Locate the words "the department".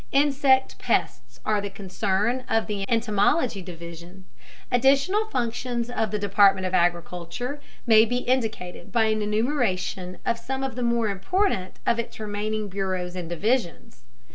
6.09-6.65